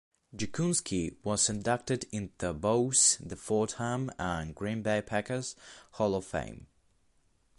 [0.35, 5.55] Jacunski was inducted into both the Fordham and Green Bay Packers
[5.91, 6.65] Hall of Fame.